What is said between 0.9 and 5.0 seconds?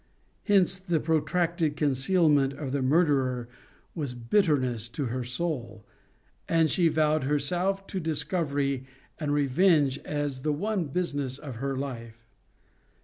protracted concealment of the murderer was bitterness